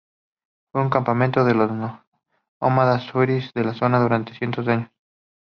Fue 0.71 0.81
un 0.81 0.89
campamento 0.89 1.45
de 1.45 1.53
los 1.53 1.69
nómadas 2.59 3.03
saharauis 3.05 3.51
de 3.53 3.63
la 3.65 3.75
zona 3.75 3.99
durante 3.99 4.33
cientos 4.33 4.65
de 4.65 4.71
años. 4.73 4.89